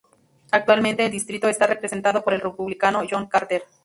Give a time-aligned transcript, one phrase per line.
[0.49, 3.65] Actualmente el distrito está representado por el Republicano John Carter.